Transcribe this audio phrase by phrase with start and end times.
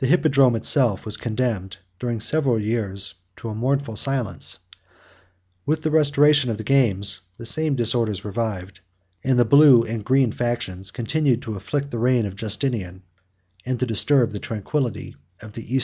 [0.00, 4.58] The hippodrome itself was condemned, during several years, to a mournful silence:
[5.64, 8.80] with the restoration of the games, the same disorders revived;
[9.24, 13.02] and the blue and green factions continued to afflict the reign of Justinian,
[13.64, 15.74] and to disturb the tranquility of the Eastern empire.